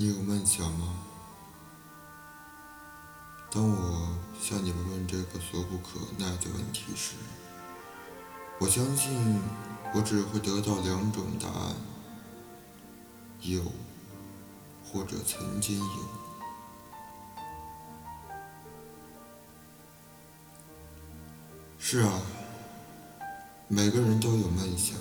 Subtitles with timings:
[0.00, 0.94] 你有梦想吗？
[3.50, 7.16] 当我向你们问这个俗不可耐的问题时，
[8.60, 9.40] 我相信
[9.92, 11.74] 我只会得到两种答案：
[13.40, 13.60] 有，
[14.84, 16.04] 或者曾经有。
[21.76, 22.22] 是啊，
[23.66, 24.96] 每个人都有梦想，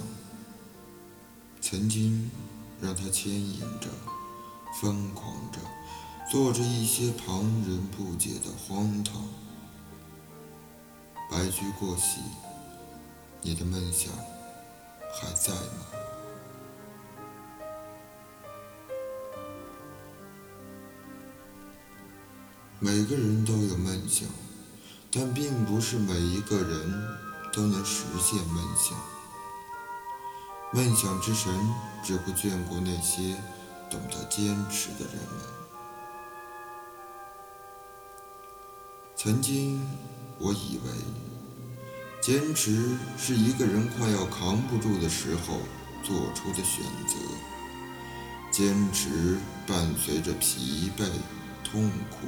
[1.61, 2.31] 曾经
[2.81, 3.89] 让他牵引着、
[4.79, 5.59] 疯狂着，
[6.31, 9.23] 做着一些旁人不解的荒唐。
[11.29, 12.21] 白驹过隙，
[13.41, 14.13] 你的梦想
[15.13, 15.85] 还在吗？
[22.79, 24.27] 每个人都有梦想。
[25.09, 27.17] 但并不是每一个人
[27.53, 28.95] 都能实现梦想。
[30.73, 31.51] 梦想之神
[32.03, 33.35] 只会眷顾那些
[33.89, 35.45] 懂得坚持的人们。
[39.15, 39.81] 曾经，
[40.37, 40.91] 我以为
[42.21, 45.59] 坚持是一个人快要扛不住的时候
[46.03, 47.17] 做出的选择。
[48.51, 51.05] 坚持伴随着疲惫、
[51.63, 52.27] 痛苦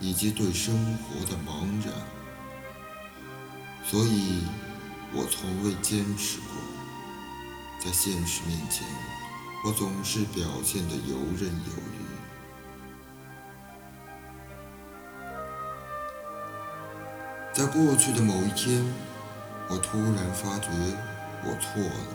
[0.00, 1.94] 以及对生活的茫然。
[3.84, 4.42] 所以，
[5.12, 6.46] 我从未坚持过。
[7.84, 8.86] 在现实面前，
[9.64, 12.02] 我总是表现得游刃有余。
[17.52, 18.84] 在过去的某一天，
[19.68, 20.68] 我突然发觉
[21.44, 22.06] 我错了。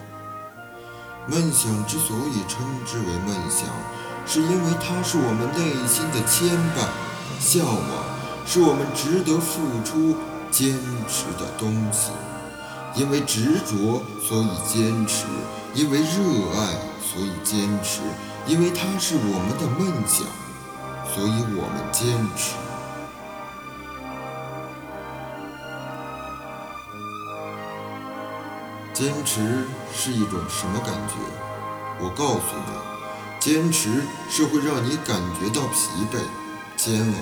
[1.28, 3.70] 梦想之所以称之为梦想，
[4.26, 6.90] 是因为它是我们内心的牵绊、
[7.40, 8.04] 向往，
[8.46, 10.16] 是我们值得付出。
[10.50, 10.72] 坚
[11.10, 12.10] 持的东西，
[12.98, 15.28] 因为执着，所以坚持；
[15.76, 16.06] 因为热
[16.56, 18.02] 爱，所以坚持；
[18.48, 20.26] 因为它是我们的梦想，
[21.14, 22.56] 所以我们坚持。
[28.94, 31.14] 坚持是一种什么感觉？
[32.00, 32.74] 我告诉你，
[33.40, 36.18] 坚持是会让你感觉到疲惫、
[36.76, 37.14] 煎熬，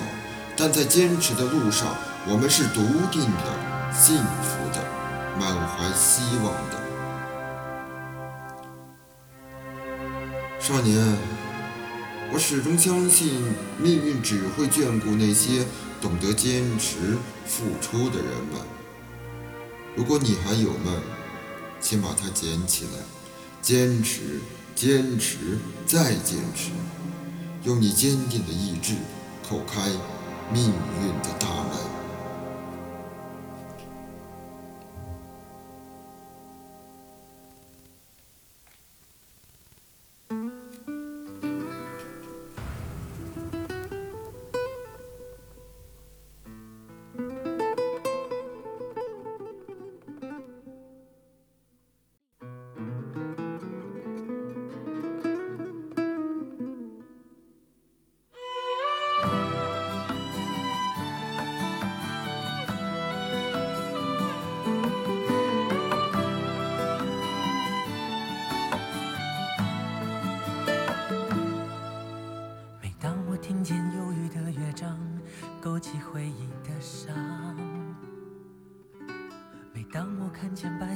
[0.56, 1.88] 但在坚持的路上。
[2.28, 2.80] 我们是笃
[3.12, 4.82] 定的、幸福的、
[5.38, 6.76] 满怀希望的
[10.58, 11.16] 少年。
[12.32, 15.64] 我始终相信，命运只会眷顾那些
[16.00, 17.16] 懂得坚持、
[17.46, 18.60] 付出的人们。
[19.94, 21.00] 如果你还有梦，
[21.80, 23.00] 请把它捡起来，
[23.62, 24.40] 坚持、
[24.74, 26.72] 坚持、再坚持，
[27.62, 28.94] 用你坚定的意志
[29.48, 29.88] 叩开
[30.52, 31.95] 命运的大门。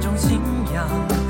[0.00, 0.40] 种信
[0.72, 1.29] 仰。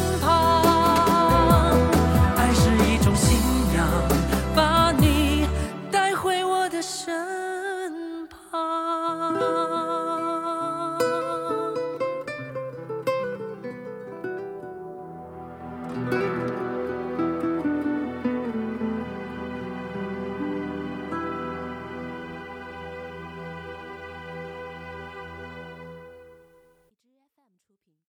[0.00, 0.39] 身旁。